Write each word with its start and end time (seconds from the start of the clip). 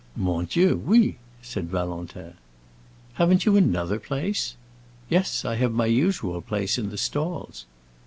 "Mon 0.15 0.45
Dieu, 0.45 0.77
oui," 0.83 1.17
said 1.43 1.69
Valentin. 1.69 2.33
"Haven't 3.13 3.45
you 3.45 3.55
another 3.55 3.99
place?" 3.99 4.55
"Yes, 5.09 5.45
I 5.45 5.57
have 5.57 5.73
my 5.73 5.85
usual 5.85 6.41
place, 6.41 6.79
in 6.79 6.89
the 6.89 6.97
stalls." 6.97 7.67